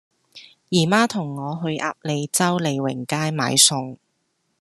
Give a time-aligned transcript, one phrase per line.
[0.69, 3.97] 姨媽同我去鴨脷洲利榮街買餸